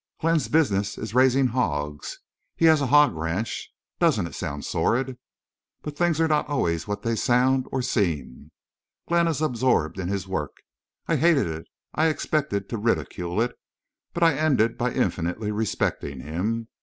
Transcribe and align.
Glenn's 0.19 0.47
business 0.47 0.97
is 0.97 1.13
raising 1.13 1.45
hogs. 1.49 2.17
He 2.55 2.65
has 2.65 2.81
a 2.81 2.87
hog 2.87 3.13
ranch. 3.13 3.71
Doesn't 3.99 4.25
it 4.25 4.33
sound 4.33 4.65
sordid? 4.65 5.19
But 5.83 5.95
things 5.95 6.19
are 6.19 6.27
not 6.27 6.49
always 6.49 6.87
what 6.87 7.03
they 7.03 7.15
sound—or 7.15 7.83
seem. 7.83 8.49
Glenn 9.07 9.27
is 9.27 9.43
absorbed 9.43 9.99
in 9.99 10.07
his 10.07 10.27
work. 10.27 10.57
I 11.07 11.17
hated 11.17 11.45
it—I 11.45 12.07
expected 12.07 12.67
to 12.69 12.77
ridicule 12.77 13.39
it. 13.43 13.55
But 14.11 14.23
I 14.23 14.33
ended 14.33 14.75
by 14.75 14.91
infinitely 14.91 15.51
respecting 15.51 16.19
him. 16.21 16.69